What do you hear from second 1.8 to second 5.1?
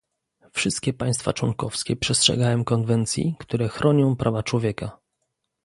przestrzegają konwencji, które chronią prawa człowieka